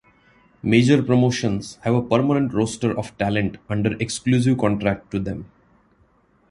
Major 0.63 1.03
promotions 1.03 1.77
have 1.83 1.93
a 1.93 2.01
permanent 2.01 2.55
roster 2.55 2.97
of 2.97 3.15
talent 3.19 3.59
under 3.69 3.95
exclusive 4.01 4.57
contract 4.57 5.11
to 5.11 5.19
them. 5.19 5.45